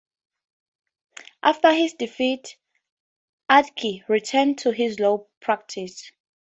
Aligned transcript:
After 1.43 1.71
his 1.75 1.93
defeat, 1.93 2.57
Atkey 3.47 4.01
returned 4.09 4.57
to 4.57 4.71
his 4.71 4.99
law 4.99 5.27
practice. 5.41 6.11